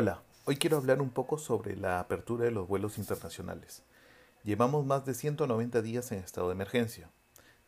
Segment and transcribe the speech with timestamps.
[0.00, 3.82] Hola, hoy quiero hablar un poco sobre la apertura de los vuelos internacionales.
[4.44, 7.10] Llevamos más de 190 días en estado de emergencia,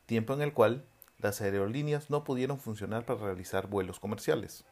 [0.07, 0.85] tiempo en el cual
[1.19, 4.65] las aerolíneas no pudieron funcionar para realizar vuelos comerciales.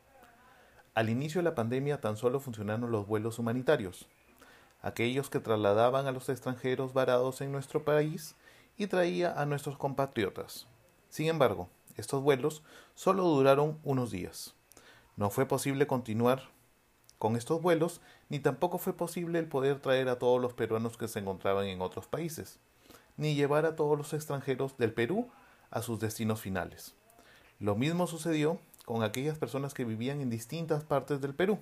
[0.95, 4.06] Al inicio de la pandemia tan solo funcionaron los vuelos humanitarios,
[4.80, 8.37] aquellos que trasladaban a los extranjeros varados en nuestro país
[8.77, 10.69] y traía a nuestros compatriotas.
[11.09, 12.62] Sin embargo, estos vuelos
[12.95, 14.55] solo duraron unos días.
[15.16, 16.56] No fue posible continuar
[17.19, 21.09] con estos vuelos, ni tampoco fue posible el poder traer a todos los peruanos que
[21.09, 22.59] se encontraban en otros países,
[23.17, 25.29] ni llevar a todos los extranjeros del Perú
[25.71, 26.95] a sus destinos finales.
[27.59, 31.59] Lo mismo sucedió con aquellas personas que vivían en distintas partes del Perú.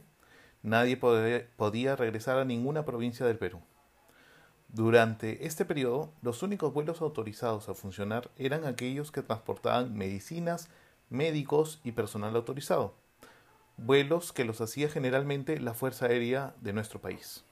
[0.63, 3.61] Nadie podía regresar a ninguna provincia del Perú.
[4.69, 10.69] Durante este periodo, los únicos vuelos autorizados a funcionar eran aquellos que transportaban medicinas,
[11.09, 12.95] médicos y personal autorizado
[13.77, 17.45] vuelos que los hacía generalmente la Fuerza Aérea de nuestro país.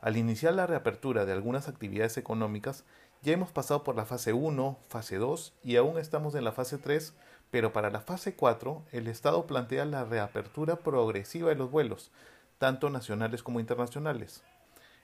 [0.00, 2.84] Al iniciar la reapertura de algunas actividades económicas,
[3.22, 6.76] ya hemos pasado por la fase 1, fase 2 y aún estamos en la fase
[6.76, 7.14] 3,
[7.50, 12.10] pero para la fase 4 el Estado plantea la reapertura progresiva de los vuelos,
[12.58, 14.42] tanto nacionales como internacionales.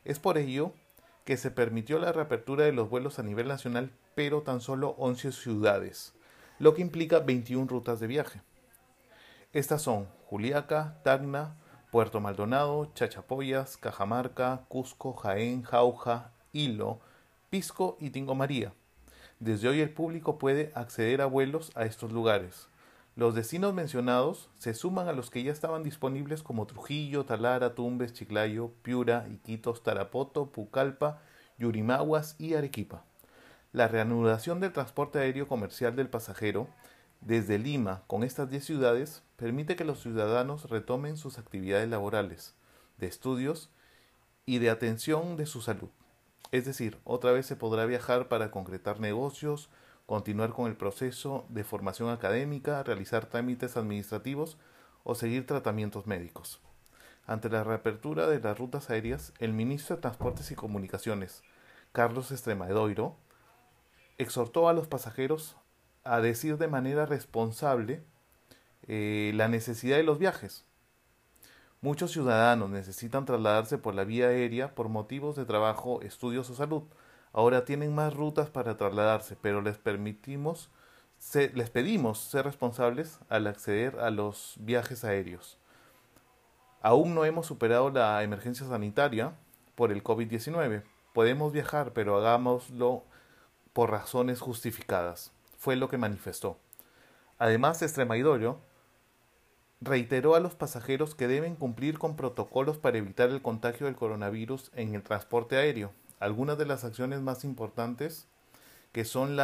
[0.04, 0.72] Es por ello
[1.24, 5.32] que se permitió la reapertura de los vuelos a nivel nacional, pero tan solo 11
[5.32, 6.12] ciudades,
[6.58, 8.40] lo que implica 21 rutas de viaje.
[9.54, 11.56] Estas son Juliaca, Tacna,
[11.90, 17.00] Puerto Maldonado, Chachapoyas, Cajamarca, Cusco, Jaén, Jauja, Hilo,
[17.48, 18.74] Pisco y Tingo María.
[19.40, 22.68] Desde hoy el público puede acceder a vuelos a estos lugares.
[23.16, 28.12] Los destinos mencionados se suman a los que ya estaban disponibles como Trujillo, Talara, Tumbes,
[28.12, 31.22] Chiclayo, Piura, Iquitos, Tarapoto, Pucallpa,
[31.56, 33.06] Yurimaguas y Arequipa.
[33.72, 36.68] La reanudación del transporte aéreo comercial del pasajero
[37.20, 42.54] desde Lima con estas 10 ciudades permite que los ciudadanos retomen sus actividades laborales,
[42.96, 43.70] de estudios
[44.46, 45.90] y de atención de su salud.
[46.52, 49.68] Es decir, otra vez se podrá viajar para concretar negocios,
[50.06, 54.56] continuar con el proceso de formación académica, realizar trámites administrativos
[55.04, 56.60] o seguir tratamientos médicos.
[57.26, 61.42] Ante la reapertura de las rutas aéreas, el ministro de Transportes y Comunicaciones,
[61.92, 63.16] Carlos Estremadoiro,
[64.16, 65.56] exhortó a los pasajeros
[66.04, 68.02] a decir de manera responsable
[68.86, 70.64] eh, la necesidad de los viajes.
[71.80, 76.82] Muchos ciudadanos necesitan trasladarse por la vía aérea por motivos de trabajo, estudios o salud.
[77.32, 80.70] Ahora tienen más rutas para trasladarse, pero les permitimos,
[81.54, 85.58] les pedimos ser responsables al acceder a los viajes aéreos.
[86.80, 89.34] Aún no hemos superado la emergencia sanitaria
[89.74, 90.82] por el COVID-19.
[91.12, 93.04] Podemos viajar, pero hagámoslo
[93.72, 96.56] por razones justificadas fue lo que manifestó.
[97.38, 98.60] Además, Extremaidollo
[99.80, 104.70] reiteró a los pasajeros que deben cumplir con protocolos para evitar el contagio del coronavirus
[104.74, 105.92] en el transporte aéreo.
[106.20, 108.26] Algunas de las acciones más importantes
[108.92, 109.36] que son,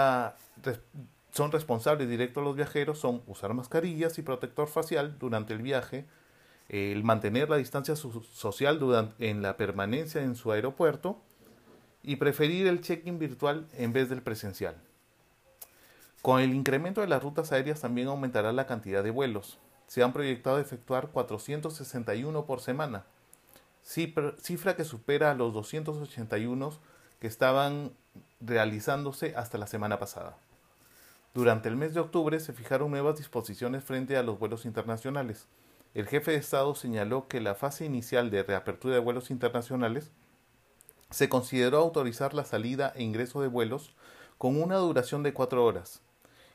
[1.53, 6.07] responsables directos a los viajeros son usar mascarillas y protector facial durante el viaje,
[6.69, 11.21] el mantener la distancia social en la permanencia en su aeropuerto
[12.03, 14.81] y preferir el check-in virtual en vez del presencial.
[16.25, 19.59] Con el incremento de las rutas aéreas también aumentará la cantidad de vuelos.
[19.87, 23.05] Se han proyectado efectuar 461 por semana,
[23.83, 26.73] cifra que supera a los 281
[27.21, 27.93] que estaban
[28.41, 30.39] realizándose hasta la semana pasada.
[31.35, 35.47] Durante el mes de octubre se fijaron nuevas disposiciones frente a los vuelos internacionales.
[35.93, 40.11] El jefe de Estado señaló que la fase inicial de reapertura de vuelos internacionales
[41.11, 43.93] se consideró autorizar la salida e ingreso de vuelos
[44.39, 46.01] con una duración de cuatro horas,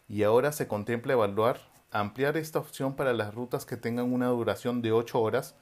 [0.10, 4.82] y ahora se contempla evaluar ampliar esta opción para las rutas que tengan una duración
[4.82, 5.56] de 8 horas.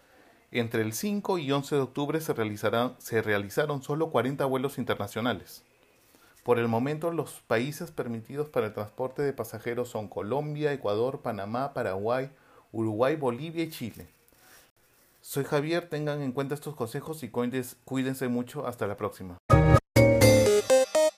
[0.51, 2.33] Entre el 5 y 11 de octubre se,
[2.97, 5.63] se realizaron solo 40 vuelos internacionales.
[6.43, 11.73] Por el momento, los países permitidos para el transporte de pasajeros son Colombia, Ecuador, Panamá,
[11.73, 12.29] Paraguay,
[12.71, 14.07] Uruguay, Bolivia y Chile.
[15.19, 18.65] Soy Javier, tengan en cuenta estos consejos y cuídense mucho.
[18.65, 19.37] Hasta la próxima.